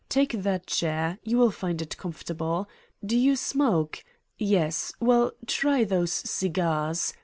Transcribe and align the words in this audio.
Take 0.09 0.31
that 0.41 0.65
chair. 0.65 1.19
You 1.21 1.37
will 1.37 1.51
find 1.51 1.79
it 1.79 1.95
comfortable. 1.95 2.67
Do 3.05 3.15
you 3.15 3.35
smoke? 3.35 4.03
Yes. 4.39 4.93
Well, 4.99 5.33
try 5.45 5.83
those 5.83 6.11
cigarettes. 6.11 7.13